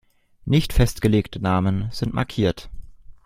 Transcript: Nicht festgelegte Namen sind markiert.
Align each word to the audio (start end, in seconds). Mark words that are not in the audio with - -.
Nicht 0.45 0.73
festgelegte 0.73 1.39
Namen 1.39 1.87
sind 1.91 2.11
markiert. 2.15 2.71